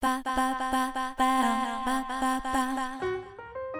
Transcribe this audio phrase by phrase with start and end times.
[0.00, 0.49] 八八。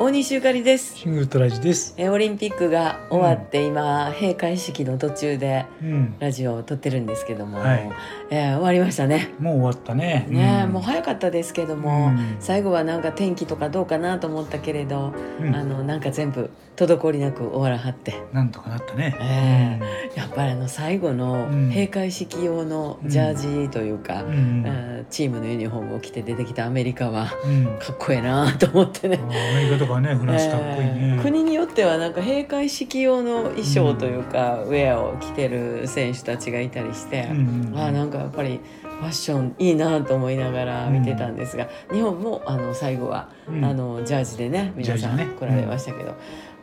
[0.02, 1.92] 大西ゆかりですシングルトラジです。
[1.98, 6.16] えオリンピックが終わって、今閉会式の途中でうん。
[6.18, 7.90] ラジオを撮ってるんですけども、はい
[8.30, 10.26] えー終わりましたねもう終わったね。
[10.30, 19.14] ね、んもう早かったですけども、うん最後はなんか天気とかどうかなと思ったけれど、うんあのなんか全部滞りなく終わらはってなんとかなったね。
[19.20, 25.06] えやっぱりあの最後のうん閉会式用のジャージというか、うん。
[25.10, 27.64] チームのユニフォームを着て出てきたアメリカはうん。
[27.78, 29.18] かっこええなと思ってね。
[29.18, 30.94] アメリカとかね、フランスかっこいいね。
[31.14, 43.64] えー国によってはなんか閉会式用の衣装というか、ウェアを着てる選手たちがいたりして、うんうんあーなんかやっぱりファッションいいなと思いながら見てたんですが、日本もあの最後は、うん。
[43.64, 46.14] あのジャージでね皆さん来られましたけど、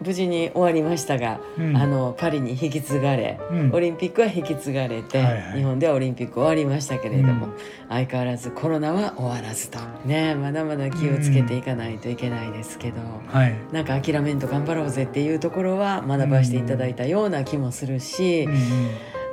[0.01, 1.75] 無事に終わりましたが、うん。
[1.75, 3.71] あのパリに引き継がれ、うん。
[3.73, 5.57] オリンピックは引き継がれて、はいはい。
[5.57, 7.53] 日本ではオリンピック終わりましたけれども、うん。
[7.89, 9.79] 相変わらずコロナは終わらずと。
[10.05, 12.97] ねまだまだ気をつけていかないといけないですけど。
[13.27, 13.55] はい。
[13.71, 18.43] なんか諦めんと頑張ろうぜっていうところは学ばせていただいたような気もするし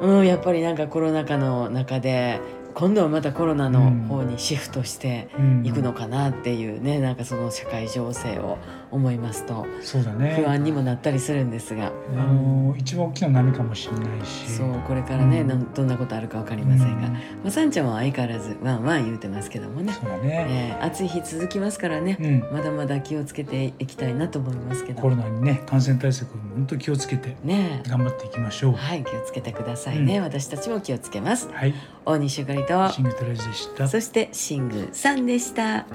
[0.00, 0.18] うん、うん。
[0.18, 2.40] うん、やっぱりなんかコロナ禍の中で
[2.74, 5.64] 今度はまたコロナの方にシフトしてうん。
[5.64, 8.58] いくのかなっていうねなんかその社会情勢を
[8.90, 10.34] 思いますとそうだね。
[10.36, 11.90] 不安にもなったりするんですが、あ
[12.32, 14.48] の一番大きな波かもしれないし。
[14.50, 15.48] そうこれからね、うん。
[15.48, 17.12] なんどんなことあるか分かりませんが、うん。
[17.12, 20.76] まあ、さんちゃんは相変わらずワンワン言うてますけどもね、そうだね。
[20.78, 22.40] えー暑い日続きますからね、うん。
[22.52, 25.00] まだまだ気をつけていきたいなと思いますけど。
[25.00, 27.88] コロナにね、感染対策本当気をつけてねえ。
[27.88, 28.72] 頑張っていきましょう。
[28.74, 30.24] はい気をつけてくださいね、うん。
[30.24, 31.48] 私たちも気をつけます。
[31.52, 31.74] はい。
[32.04, 33.88] 大西ゆかりとシングルトラジでした。
[33.88, 35.86] そしてシングさんでした